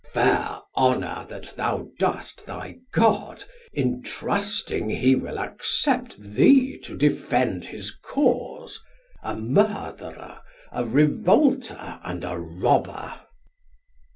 [0.15, 6.97] Har: Fair honour that thou dost thy God, in trusting He will accept thee to
[6.97, 8.81] defend his cause,
[9.21, 10.41] A Murtherer,
[10.71, 13.13] a Revolter, and a Robber.